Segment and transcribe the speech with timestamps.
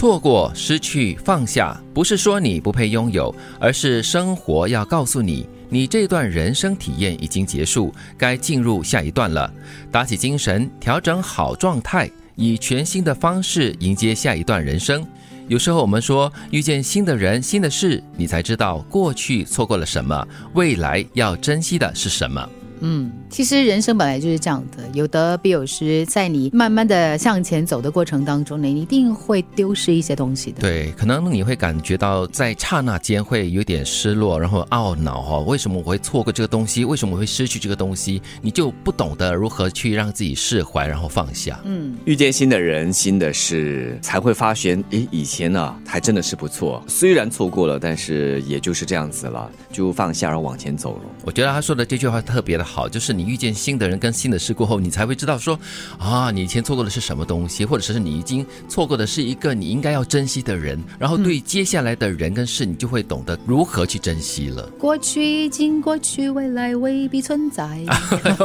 [0.00, 9.52] 错过、失去、放下，不是说你不配拥有，而是生活要告诉你，你这段人生体验已经结束，该进入下一段了。
[9.92, 15.06] 打起精神，调整好状态，以全新的方式迎接下一段人生。
[15.48, 22.48] 有时候我们说，遇见新的人、新的事，你才知道过去错过了什么，未来要珍惜的是什么。
[22.80, 26.04] 嗯，其实人生本来就是这样的，有得必有失。
[26.06, 30.60] 在你慢慢的向前走的过程当中呢，你一定会丢失一些东西的。
[30.60, 36.84] 对，可能你会感觉到在刹那间会有点失落，然后懊恼哈，为什么我会错过这个东西？
[36.84, 38.20] 为什么我会失去这个东西？
[38.40, 41.60] 你就不懂得如何去让自己释怀，然后放下。
[41.64, 46.82] 嗯，遇见新的人、新的事，才会发现，诶，以前呢还真的是不错。
[46.88, 51.02] 虽然错过了，但是也就是这样子了，就放下，然后往前走了。
[51.24, 55.58] 我觉得他说的这句话特别的好，就是你遇见新的人跟新的事过后，你才会知道说，
[55.98, 64.62] 啊，你以前错过的是什么东西，或者是你已经错过的是一个你应该要珍惜的人，然后对接下来的人跟事，你就会懂得如何去珍惜了。
[64.78, 67.80] 过去已经过去，未来未必存在。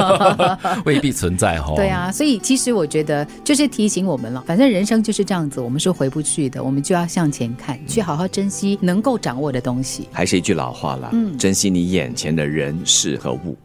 [0.85, 1.73] 未必存在哦。
[1.75, 10.09] 对啊，所以其实我觉得就是提醒我们了，反正人生就是这样子，我们是回不去的，我们就要向前看，去好好珍惜能够掌握的东西。
[10.11, 13.55] 还是一句老话啦，嗯珍惜你眼前的人事和物。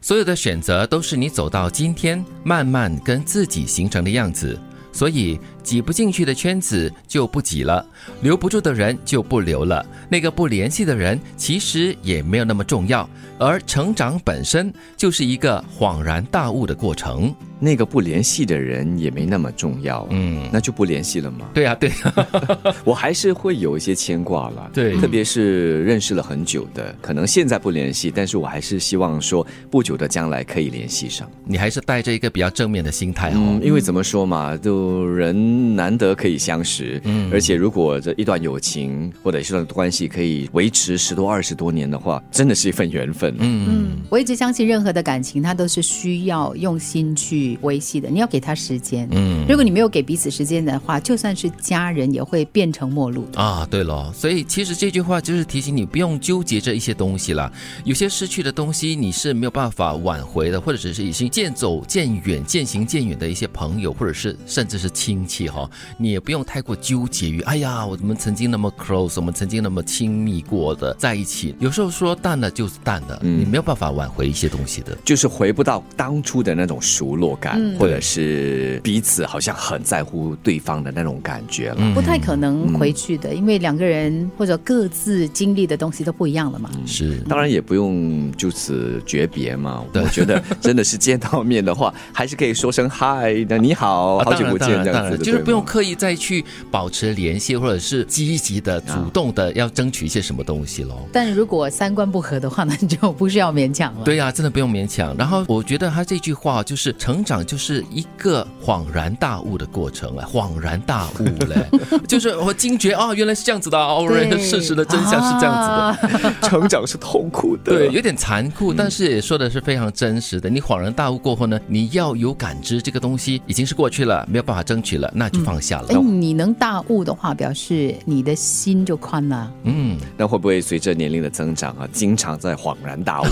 [0.00, 4.58] 所有的选择都是你走到今天，慢慢跟自己形成的样子。
[4.92, 7.86] 所以挤不进去的圈子就不挤了，
[8.22, 9.86] 留不住的人就不留了。
[10.08, 17.32] 那个不联系的人其实也没有那么重要，而成长本身就是一个恍然大悟的过程。
[17.60, 21.46] 那个不联系的人也没那么重要，嗯，那就不联系了吗？
[21.52, 31.30] 对啊，对啊， 我还是会有一些牵挂了，对特别是认识了很久的，可能现在不联系，但是我还是希望说不久的将来可以联系上。
[31.44, 33.36] 你还是带着一个比较正面的心态哦。
[33.36, 43.34] 嗯，因为怎么说嘛，就人难得可以相识，嗯而且如果这一段友情或者是一段关系可以维持十多二十多年的话，真的是一份缘分。
[43.38, 48.08] 嗯，嗯，我一直相信任何的感情，它都是需要用心去维系的。
[48.08, 53.40] 你要给他时间，嗯如果你没有给彼此时间的话，就算是家人也会变成陌路的。
[53.40, 57.50] 啊，对了，所以其实这句话就是提醒你不用纠结这一些东西啦。
[57.84, 65.68] 有些失去的东西你是没有办法挽回的，或者只是已经渐走渐远、渐行渐远的一些朋友，或者是甚至是亲戚哈，
[65.98, 71.54] 你也不用太过纠结于，哎呀，我们曾经那么 close，我们曾经那么亲密过的在一起。
[71.58, 74.96] 有时候说淡了就是淡了，嗯你没有办法挽回一些东西的。
[75.04, 81.76] 就是回不到当初的那种熟络感，嗯或者是彼此好像很在乎对方的那种感觉了。
[81.78, 86.70] 嗯不太可能回去的，因为两个人或者各自经历的东西都不一样了嘛。
[86.86, 87.16] 是。
[87.28, 101.08] 当然也不用就此诀别嘛，我觉得真的是见到面的话，还是可以说声嗨，那你好，啊好久不见这样子的，当然当然就是不用刻意再去保持联系，或者是积极的、主动的要争取一些什么东西喽。
[101.12, 104.04] 但如果三观不合的话，那就不需要勉强了。
[104.04, 105.14] 对呀、真的不用勉强。
[105.16, 111.64] 然后我觉得他这句话就是成长就是一个恍然大悟的过程啊， 恍然大悟嘞，
[112.08, 116.18] 就是我惊觉哦，原来是这样子的 哦，原来事实的真相是这样子的。
[116.18, 116.34] 的。
[116.42, 120.50] 成长是痛苦的，对，有点残酷，但是也说的是非常真实的。
[120.50, 125.86] 你恍然大悟过后呢，你要有感知，这个东西已经是过去了，没有办法争取了，那就放下了。
[125.90, 129.52] 哎，你能大悟的话，表示你的心就宽了。
[129.62, 133.26] 嗯，那会不会随着年龄的增长啊，经常在恍然大悟？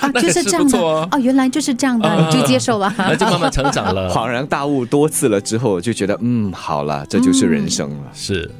[0.00, 2.92] 啊，就是这样的哦，原来就是这样的，你就接受了。
[2.98, 4.08] 那就慢慢成长了。
[4.12, 8.10] 恍然大悟多次了之后，就觉得嗯，好了，这就是人生了。
[8.14, 8.50] 是。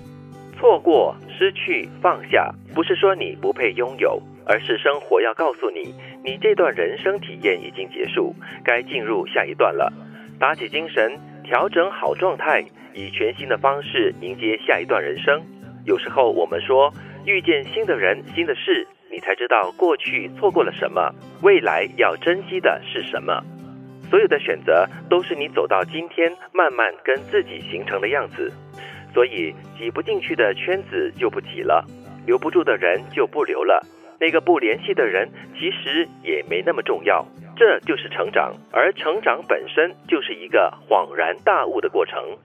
[0.59, 5.93] 错过、失去、放下，不是说你不配拥有，而是生活要告诉你，
[6.25, 8.32] 你这段人生体验已经结束，
[8.62, 9.93] 该进入下一段了。
[10.38, 12.64] 打起精神，调整好状态，
[12.94, 15.43] 以全新的方式迎接下一段人生。
[15.84, 16.94] 有时候我们说，
[17.26, 21.12] 遇见新的人、新的事，你才知道过去错过了什么，
[21.43, 23.43] 未来要珍惜的是什么。
[24.12, 28.53] 所有的选择都是你走到今天，慢慢跟自己形成的样子。
[29.14, 31.82] 所以挤不进去的圈子就不挤了，
[32.26, 33.82] 留不住的人就不留了。
[34.20, 35.26] 那个不联系的人
[35.59, 37.26] 其实也没那么重要，
[37.56, 42.37] 这就是成长，而成长本身就是一个恍然大悟的过程。